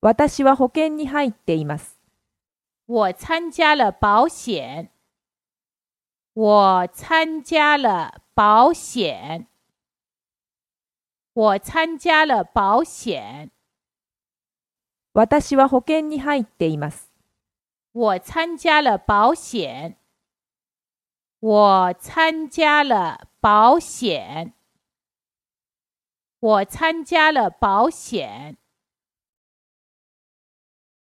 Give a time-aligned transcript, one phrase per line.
[0.00, 1.98] 私は保険に入っています。
[2.86, 4.90] 我参加了保险。
[6.34, 9.48] 我参加了保险。
[11.32, 13.50] 我参加了保险。
[15.14, 17.10] 私は保険に入っています。
[17.92, 19.96] 我参加了保险。
[21.40, 24.54] 我参加了保险。
[26.38, 28.58] 我参加了保险。